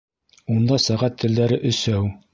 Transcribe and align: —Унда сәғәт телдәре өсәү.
—Унда 0.53 0.79
сәғәт 0.87 1.21
телдәре 1.25 1.63
өсәү. 1.73 2.05